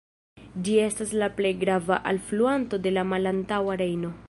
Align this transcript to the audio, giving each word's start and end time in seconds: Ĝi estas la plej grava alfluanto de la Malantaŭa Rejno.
Ĝi 0.67 0.77
estas 0.85 1.11
la 1.23 1.27
plej 1.41 1.51
grava 1.65 1.99
alfluanto 2.13 2.83
de 2.87 2.97
la 2.97 3.07
Malantaŭa 3.13 3.81
Rejno. 3.85 4.15